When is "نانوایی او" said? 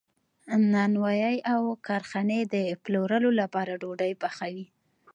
0.73-1.61